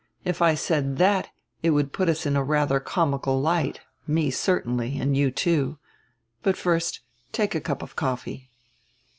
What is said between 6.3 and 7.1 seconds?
But first